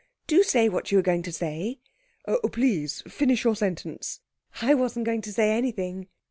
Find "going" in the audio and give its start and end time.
1.03-1.21, 5.05-5.21